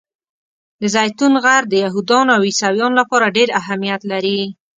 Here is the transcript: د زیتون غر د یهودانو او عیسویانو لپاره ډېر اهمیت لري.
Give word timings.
د 0.81 0.83
زیتون 0.95 1.33
غر 1.43 1.63
د 1.67 1.73
یهودانو 1.83 2.29
او 2.37 2.41
عیسویانو 2.49 2.99
لپاره 3.01 3.33
ډېر 3.37 3.49
اهمیت 3.61 4.01
لري. 4.11 4.39